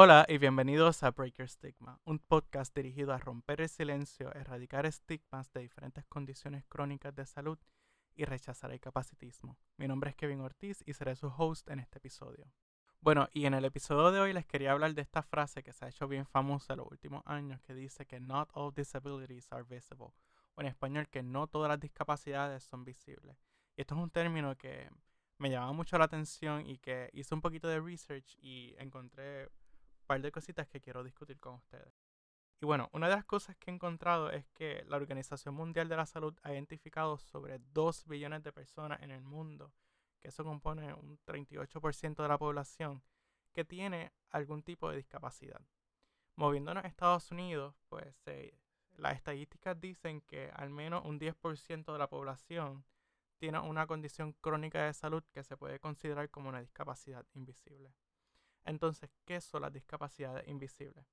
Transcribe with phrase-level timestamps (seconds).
[0.00, 5.52] Hola y bienvenidos a Breaker Stigma, un podcast dirigido a romper el silencio, erradicar estigmas
[5.52, 7.58] de diferentes condiciones crónicas de salud
[8.14, 9.58] y rechazar el capacitismo.
[9.76, 12.46] Mi nombre es Kevin Ortiz y seré su host en este episodio.
[13.00, 15.84] Bueno, y en el episodio de hoy les quería hablar de esta frase que se
[15.84, 19.64] ha hecho bien famosa en los últimos años que dice que not all disabilities are
[19.64, 20.12] visible,
[20.54, 23.36] o en español que no todas las discapacidades son visibles.
[23.74, 24.88] Y esto es un término que
[25.38, 29.48] me llamaba mucho la atención y que hice un poquito de research y encontré
[30.08, 31.94] par de cositas que quiero discutir con ustedes.
[32.60, 35.96] Y bueno, una de las cosas que he encontrado es que la Organización Mundial de
[35.96, 39.72] la Salud ha identificado sobre 2 billones de personas en el mundo,
[40.18, 43.04] que eso compone un 38% de la población,
[43.52, 45.60] que tiene algún tipo de discapacidad.
[46.34, 48.16] Moviéndonos a Estados Unidos, pues
[48.96, 52.84] las estadísticas dicen que al menos un 10% de la población
[53.36, 57.94] tiene una condición crónica de salud que se puede considerar como una discapacidad invisible.
[58.68, 61.06] Entonces, ¿qué son las discapacidades invisibles?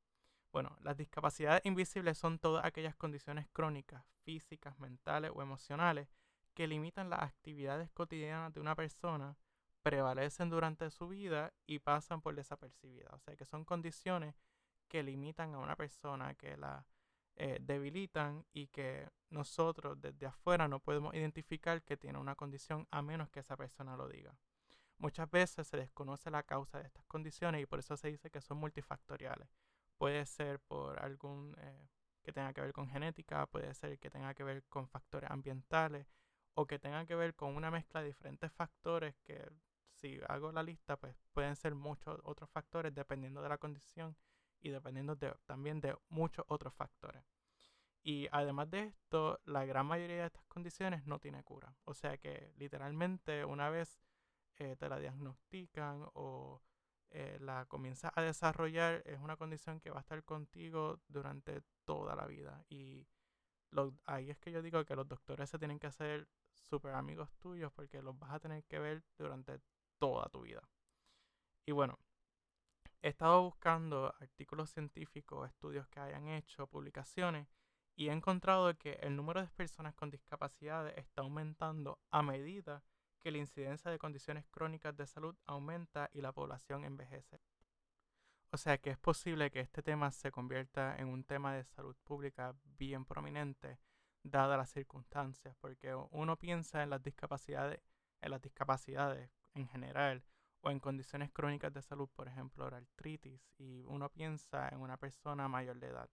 [0.52, 6.10] Bueno, las discapacidades invisibles son todas aquellas condiciones crónicas, físicas, mentales o emocionales
[6.54, 9.38] que limitan las actividades cotidianas de una persona,
[9.84, 13.14] prevalecen durante su vida y pasan por desapercibidas.
[13.14, 14.36] O sea que son condiciones
[14.88, 16.86] que limitan a una persona, que la
[17.38, 23.02] eh, debilitan y que nosotros desde afuera no podemos identificar que tiene una condición a
[23.02, 24.38] menos que esa persona lo diga.
[24.98, 28.42] Muchas veces se desconoce la causa de estas condiciones y por eso se dice que
[28.42, 29.50] son multifactoriales.
[29.98, 31.88] Puede ser por algún eh,
[32.24, 36.08] que tenga que ver con genética, puede ser que tenga que ver con factores ambientales
[36.54, 39.50] o que tenga que ver con una mezcla de diferentes factores que
[39.94, 44.18] si hago la lista pues pueden ser muchos otros factores dependiendo de la condición
[44.62, 45.16] y dependiendo
[45.46, 47.24] también de muchos otros factores.
[48.02, 51.76] Y además de esto, la gran mayoría de estas condiciones no tiene cura.
[51.86, 54.00] O sea que literalmente una vez
[54.58, 56.62] eh, te la diagnostican o
[57.10, 62.16] eh, la comienzas a desarrollar, es una condición que va a estar contigo durante toda
[62.16, 62.64] la vida.
[62.70, 63.08] Y
[64.06, 67.72] ahí es que yo digo que los doctores se tienen que hacer súper amigos tuyos
[67.74, 69.60] porque los vas a tener que ver durante
[69.98, 70.62] toda tu vida.
[71.66, 71.98] Y bueno,
[73.02, 77.48] he estado buscando artículos científicos, estudios que hayan hecho, publicaciones,
[77.96, 82.95] y he encontrado que el número de personas con discapacidades está aumentando a medida que
[83.32, 87.42] la incidencia de condiciones crónicas de salud aumenta y la población envejece.
[88.52, 91.96] O sea que es posible que este tema se convierta en un tema de salud
[92.04, 93.80] pública bien prominente,
[94.24, 97.82] dadas las circunstancias, porque uno piensa en las discapacidades,
[98.22, 100.24] en las discapacidades en general,
[100.62, 104.98] o en condiciones crónicas de salud, por ejemplo, la artritis, y uno piensa en una
[104.98, 106.10] persona mayor de edad.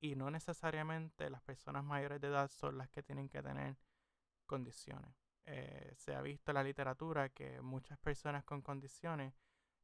[0.00, 3.76] Y no necesariamente las personas mayores de edad son las que tienen que tener
[4.46, 5.21] condiciones.
[5.46, 9.34] Eh, se ha visto en la literatura que muchas personas con condiciones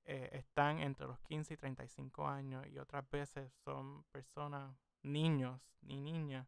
[0.05, 5.97] eh, están entre los 15 y 35 años y otras veces son personas, niños y
[6.01, 6.47] niñas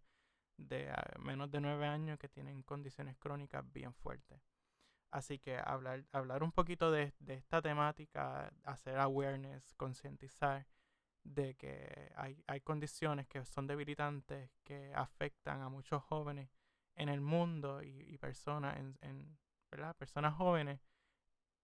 [0.56, 4.40] de ah, menos de 9 años que tienen condiciones crónicas bien fuertes.
[5.10, 10.66] Así que hablar, hablar un poquito de, de esta temática, hacer awareness, concientizar
[11.24, 16.48] de que hay, hay condiciones que son debilitantes, que afectan a muchos jóvenes
[17.00, 19.38] en el mundo y, personas, en,
[19.70, 19.96] ¿verdad?
[19.96, 20.78] personas jóvenes,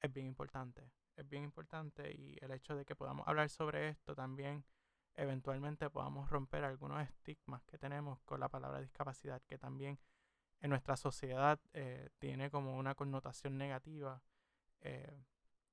[0.01, 0.91] es bien importante.
[1.15, 4.65] Es bien importante y el hecho de que podamos hablar sobre esto también,
[5.15, 9.99] eventualmente podamos romper algunos estigmas que tenemos con la palabra discapacidad, que también
[10.61, 14.23] en nuestra sociedad eh, tiene como una connotación negativa
[14.81, 15.23] eh,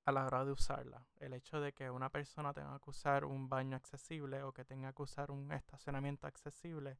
[0.03, 1.07] a la hora de usarla.
[1.22, 4.92] El hecho de que una persona tenga que usar un baño accesible o que tenga
[4.92, 6.98] que usar un estacionamiento accesible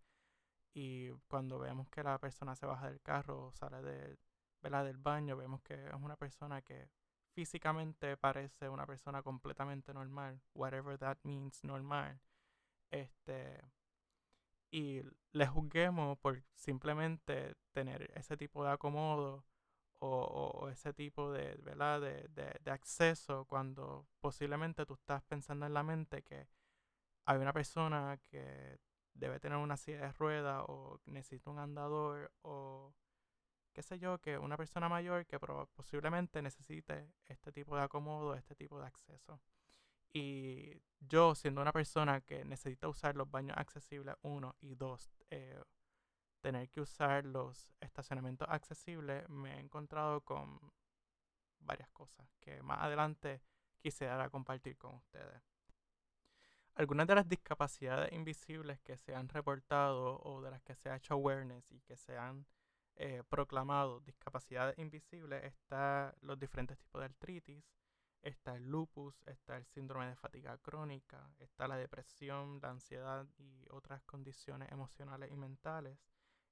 [0.73, 4.17] y cuando vemos que la persona se baja del carro o sale de,
[4.61, 6.89] del baño, vemos que es una persona que
[7.33, 12.19] físicamente parece una persona completamente normal, whatever that means normal.
[12.91, 13.61] Este
[14.71, 15.03] y
[15.33, 19.45] le juzguemos por simplemente tener ese tipo de acomodo
[19.99, 22.01] o, ese tipo de, ¿verdad?
[22.01, 26.47] De, de, acceso cuando posiblemente tú estás pensando en la mente que
[27.25, 28.79] hay una persona que
[29.23, 32.93] debe tener una silla de ruedas o necesita un andador o
[33.73, 38.55] qué sé yo, que una persona mayor que posiblemente necesite este tipo de acomodo, este
[38.55, 39.41] tipo de acceso.
[40.13, 45.59] Y yo, siendo una persona que necesita usar los baños accesibles, uno, y dos, eh,
[46.39, 50.59] tener que usar los estacionamientos accesibles, me he encontrado con
[51.59, 53.41] varias cosas que más adelante
[53.79, 55.41] quisiera compartir con ustedes.
[56.75, 60.95] Algunas de las discapacidades invisibles que se han reportado o de las que se ha
[60.95, 62.47] hecho awareness y que se han
[62.95, 67.63] eh, proclamado discapacidades invisibles están los diferentes tipos de artritis,
[68.23, 73.67] está el lupus, está el síndrome de fatiga crónica, está la depresión, la ansiedad y
[73.69, 75.99] otras condiciones emocionales y mentales,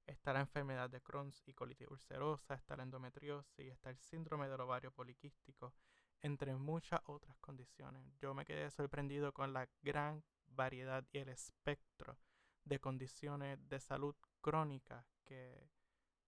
[0.06, 4.60] está la enfermedad de Crohn y colitis ulcerosa, está la endometriosis, está el síndrome del
[4.60, 5.74] ovario poliquístico,
[6.20, 8.04] entre muchas otras condiciones.
[8.18, 12.18] Yo me quedé sorprendido con la gran variedad y el espectro
[12.64, 15.68] de condiciones de salud crónica que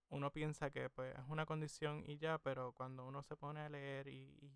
[0.09, 3.69] uno piensa que pues, es una condición y ya, pero cuando uno se pone a
[3.69, 4.53] leer y,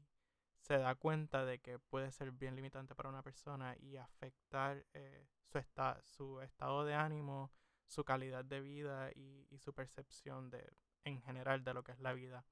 [0.61, 5.25] se da cuenta de que puede ser bien limitante para una persona y afectar eh,
[5.47, 5.59] su,
[6.03, 7.49] su estado de ánimo,
[7.89, 10.71] su calidad de vida y, y, su percepción de,
[11.03, 12.45] en general de lo que es la vida.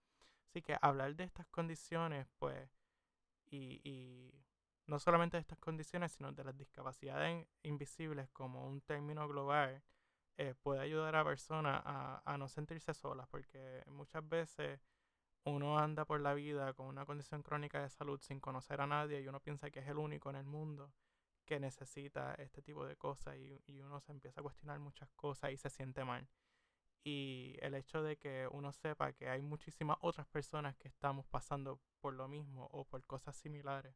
[0.48, 2.70] Así que hablar de estas condiciones, pues,
[3.46, 4.34] y, y
[4.88, 9.84] no solamente de estas condiciones, sino de las discapacidades invisibles como un término global,
[10.38, 14.80] eh, puede ayudar a personas a, a, no sentirse solas, porque muchas veces
[15.44, 19.22] uno anda por la vida con una condición crónica de salud sin conocer a nadie
[19.22, 20.92] y uno piensa que es el único en el mundo
[21.48, 25.52] que necesita este tipo de cosas y, y uno se empieza a cuestionar muchas cosas
[25.52, 26.28] y se siente mal.
[27.04, 31.80] Y el hecho de que uno sepa que hay muchísimas otras personas que estamos pasando
[32.02, 33.96] por lo mismo o por cosas similares,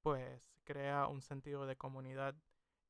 [0.00, 2.34] pues crea un sentido de comunidad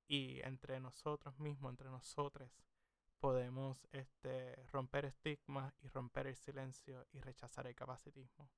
[0.06, 2.52] y entre nosotros mismos, entre nosotros,
[3.18, 8.48] podemos este, romper estigmas y romper el silencio y rechazar el capacitismo.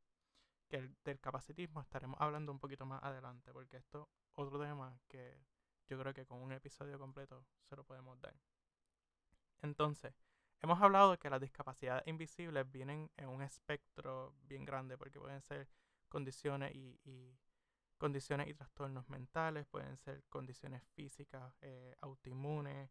[0.68, 4.98] Que el, del capacitismo estaremos hablando un poquito más adelante, porque esto es otro tema
[5.08, 5.38] que
[5.86, 8.34] yo creo que con un episodio completo se lo podemos dar.
[9.62, 10.14] Entonces,
[10.60, 15.42] hemos hablado de que las discapacidades invisibles vienen en un espectro bien grande, porque pueden
[15.42, 15.68] ser
[16.08, 17.38] condiciones y,
[17.98, 22.90] condiciones y trastornos mentales, pueden ser condiciones físicas, eh, autoinmunes,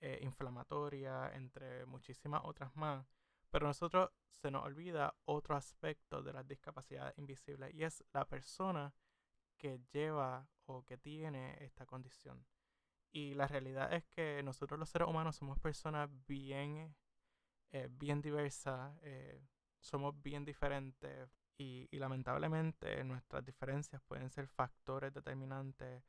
[0.00, 3.06] eh, inflamatorias, entre muchísimas otras más.
[3.50, 8.26] Pero a nosotros se nos olvida otro aspecto de las discapacidades invisibles y es la
[8.26, 8.92] persona
[9.58, 12.44] que lleva o que tiene esta condición.
[13.12, 16.94] Y la realidad es que nosotros los seres humanos somos personas bien,
[17.70, 18.92] eh, bien diversas,
[19.80, 26.02] somos bien diferentes, y, lamentablemente nuestras diferencias pueden ser factores determinantes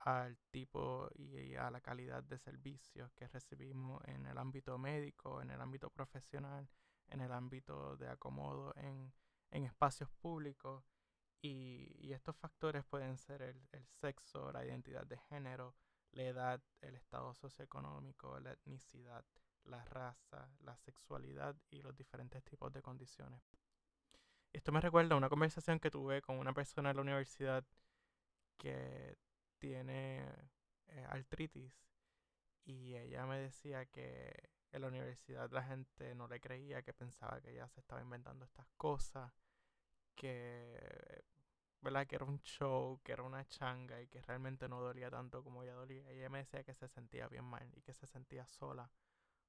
[0.00, 5.50] al tipo y, a la calidad de servicios que recibimos en el ámbito médico, en
[5.50, 6.68] el ámbito profesional,
[7.08, 9.12] en el ámbito de acomodo en,
[9.50, 10.84] espacios públicos.
[11.42, 15.74] Y, estos factores pueden ser el, el, sexo, la identidad de género,
[16.12, 19.24] la edad, el estado socioeconómico, la etnicidad,
[19.64, 23.42] la raza, la sexualidad y los diferentes tipos de condiciones.
[24.52, 27.64] Esto me recuerda a una conversación que tuve con una persona en la universidad
[28.58, 29.16] que
[29.58, 30.26] tiene
[30.88, 31.72] eh, artritis
[32.64, 37.40] y ella me decía que en la universidad la gente no le creía, que pensaba
[37.40, 39.32] que ella se estaba inventando estas cosas,
[40.20, 41.24] que,
[41.80, 42.06] ¿verdad?
[42.06, 45.62] que era un show, que era una changa y que realmente no dolía tanto como
[45.62, 46.12] ella dolía.
[46.12, 48.90] Y ella me decía que se sentía bien mal y que se sentía sola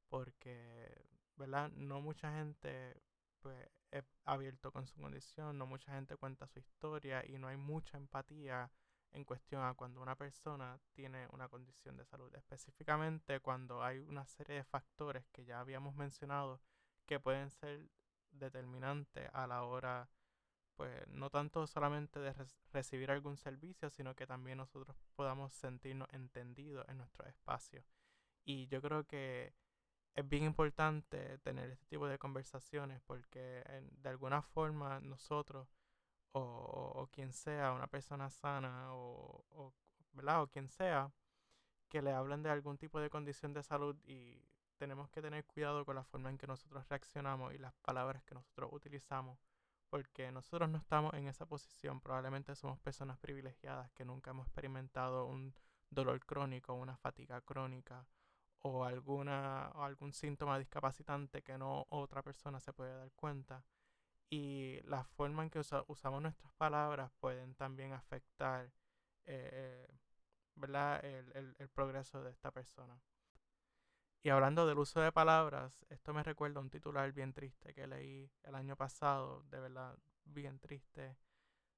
[0.08, 1.72] porque, ¿verdad?
[1.72, 3.02] No mucha gente
[3.42, 7.58] pues es abierto con su condición, no mucha gente cuenta su historia y no hay
[7.58, 8.72] mucha empatía
[9.12, 14.26] en cuestión a cuando una persona tiene una condición de salud, específicamente cuando hay una
[14.26, 16.62] serie de factores que ya habíamos mencionado
[17.06, 17.90] que pueden ser
[18.32, 20.10] determinantes a la hora,
[20.76, 22.34] pues no tanto solamente de
[22.72, 27.84] recibir algún servicio, sino que también nosotros podamos sentirnos entendidos en nuestro espacio.
[28.44, 29.54] Y yo creo que
[30.16, 33.64] es bien importante tener este tipo de conversaciones porque
[34.02, 35.68] de alguna forma nosotros
[36.34, 39.74] o, quien sea, una persona sana o, o,
[40.14, 40.44] ¿verdad?
[40.44, 41.12] o quien sea,
[41.90, 44.42] que le hablen de algún tipo de condición de salud y
[44.78, 48.34] tenemos que tener cuidado con la forma en que nosotros reaccionamos y las palabras que
[48.34, 49.38] nosotros utilizamos
[49.92, 55.26] porque nosotros no estamos en esa posición, probablemente somos personas privilegiadas que nunca hemos experimentado
[55.28, 55.54] un
[55.90, 58.08] dolor crónico, una fatiga crónica
[58.62, 63.66] o, alguna, o algún síntoma discapacitante que no otra persona se puede dar cuenta.
[64.30, 68.72] Y la forma en que usamos nuestras palabras pueden también afectar
[69.26, 69.88] eh,
[70.56, 71.04] ¿verdad?
[71.04, 72.98] El, el, el, progreso de esta persona.
[74.24, 78.32] Y hablando del uso de palabras, esto me recuerda un titular bien triste que leí
[78.44, 81.18] el año pasado, de verdad bien triste,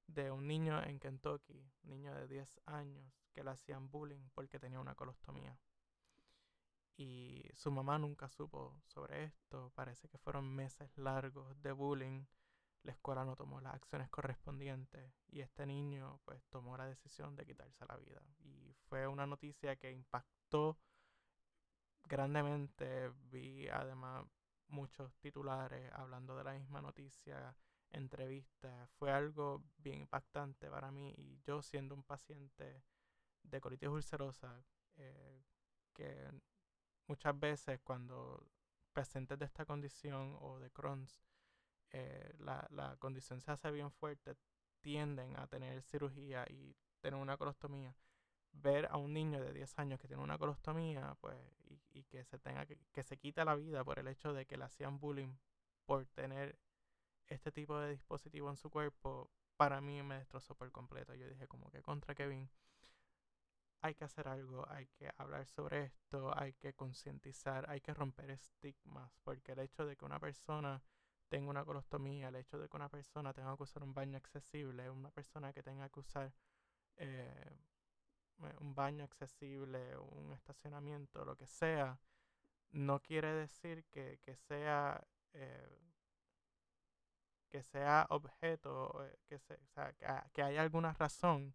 [0.06, 4.78] de un niño en Kentucky, niño de 10 años, que le hacían bullying porque tenía
[4.78, 5.58] una colostomía
[6.96, 9.72] y su mamá nunca supo sobre esto.
[9.74, 12.24] Parece que fueron meses largos de bullying.
[12.82, 17.46] La escuela no tomó las acciones correspondientes y este niño pues tomó la decisión de
[17.46, 18.22] quitarse la vida.
[18.40, 20.78] Y fue una noticia que impactó
[22.04, 23.10] grandemente.
[23.30, 24.26] Vi además
[24.68, 27.56] muchos titulares hablando de la misma noticia
[27.90, 32.82] entrevista fue algo bien impactante para mí y yo siendo un paciente
[33.42, 34.64] de colitis ulcerosa
[34.96, 35.44] eh,
[35.92, 36.30] que
[37.06, 38.48] muchas veces cuando
[38.92, 41.22] pacientes de esta condición o de Crohn's
[41.90, 44.36] eh, la, la condición se hace bien fuerte
[44.80, 47.94] tienden a tener cirugía y tener una colostomía
[48.54, 51.36] ver a un niño de 10 años que tiene una colostomía pues
[51.90, 54.56] y, que se tenga que, que se quita la vida por el hecho de que
[54.56, 55.36] le hacían bullying
[55.84, 56.58] por tener
[57.28, 61.14] este tipo de dispositivo en su cuerpo, para mí me destrozó por completo.
[61.14, 62.50] Yo dije como que contra Kevin,
[63.80, 68.30] hay que hacer algo, hay que hablar sobre esto, hay que concientizar, hay que romper
[68.30, 70.82] estigmas, porque el hecho de que una persona
[71.28, 74.88] tenga una colostomía, el hecho de que una persona tenga que usar un baño accesible,
[74.90, 76.32] una persona que tenga que usar
[76.96, 77.58] eh,
[78.60, 81.98] un baño accesible, un estacionamiento, lo que sea,
[82.72, 85.78] no quiere decir que, que sea eh,
[87.54, 89.58] que sea objeto, eh, que, se, o
[89.96, 91.54] que, que, haya alguna razón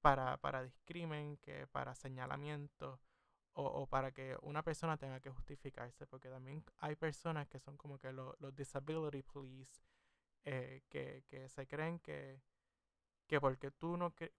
[0.00, 1.38] para, para discrimen,
[1.70, 2.98] para señalamiento
[3.52, 7.76] o, o, para que una persona tenga que justificarse, porque también hay personas que son
[7.76, 9.82] como que lo, los disability police,
[10.44, 12.42] eh, que, que, se creen que,
[13.28, 14.32] que porque tú no, que,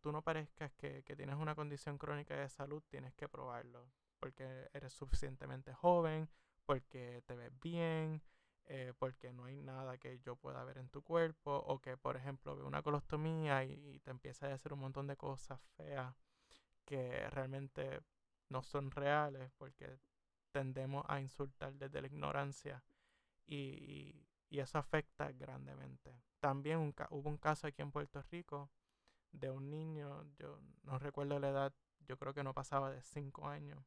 [0.00, 3.86] tú no parezcas que, que tienes una condición crónica de salud, tienes que probarlo,
[4.18, 6.28] porque eres suficientemente joven,
[6.64, 8.22] porque te ves bien,
[8.66, 12.16] eh, porque no hay nada que yo pueda ver en tu cuerpo, o que, por
[12.16, 16.14] ejemplo, ve una colostomía y, te empieza a hacer un montón de cosas feas
[16.84, 18.00] que realmente
[18.48, 19.98] no son reales, porque
[20.52, 22.82] tendemos a insultar desde la ignorancia
[23.46, 26.22] y, y eso afecta grandemente.
[26.40, 28.70] También hubo un caso aquí en Puerto Rico
[29.38, 33.48] de un niño, yo no recuerdo la edad, yo creo que no pasaba de 5
[33.48, 33.84] años,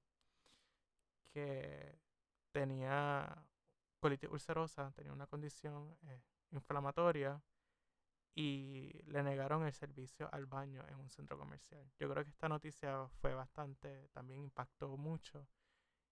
[1.31, 1.99] que
[2.51, 3.45] tenía
[3.99, 7.41] colitis ulcerosa, tenía una condición eh, inflamatoria
[8.35, 11.91] y le negaron el servicio al baño en un centro comercial.
[11.99, 15.47] Yo creo que esta noticia fue bastante, también impactó mucho.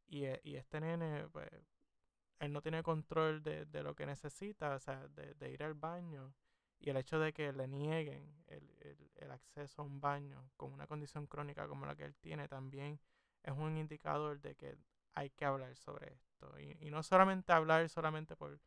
[0.07, 1.49] Y, eh, y este nene, pues,
[2.39, 5.73] él no tiene control de, de lo que necesita, o sea, de, de, ir al
[5.73, 6.33] baño.
[6.79, 10.73] Y el hecho de que le nieguen el, el, el acceso a un baño con
[10.73, 12.99] una condición crónica como la que él tiene también
[13.43, 14.77] es un indicador de que
[15.13, 16.59] hay que hablar sobre esto.
[16.59, 18.59] Y, no solamente hablar solamente por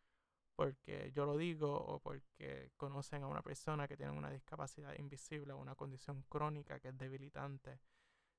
[0.57, 5.55] porque yo lo digo o porque conocen a una persona que tiene una discapacidad invisible
[5.55, 7.81] o una condición crónica que es debilitante,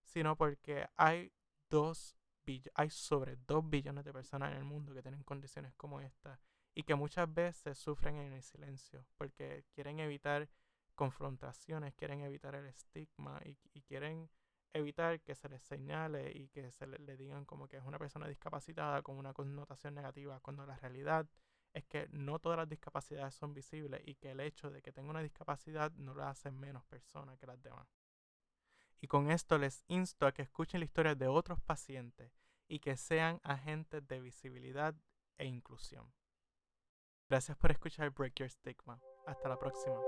[0.04, 1.32] sino porque hay
[1.70, 2.16] dos
[2.76, 6.40] hay sobre dos billones de personas en el mundo que tienen condiciones como esta
[6.74, 10.50] y que muchas veces sufren en el silencio porque quieren evitar
[11.02, 14.30] confrontaciones, quieren evitar el estigma y, y quieren
[14.72, 17.98] evitar que se les señale y que se le, le, digan como que es una
[17.98, 21.28] persona discapacitada con una connotación negativa, cuando la realidad
[21.74, 25.10] es que no todas las discapacidades son visibles y que el hecho de que tenga
[25.10, 27.88] una discapacidad no la hace menos persona que las demás.
[29.00, 32.32] Y con esto les insto a que escuchen la historia de otros pacientes
[32.68, 34.94] y que sean agentes de visibilidad
[35.40, 36.14] e inclusión.
[37.28, 39.02] Gracias por escuchar Break Your Stigma.
[39.26, 40.00] Hasta la próxima.